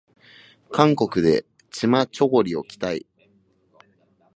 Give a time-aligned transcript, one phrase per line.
[0.71, 3.05] 韓国でチマチョゴリを着たい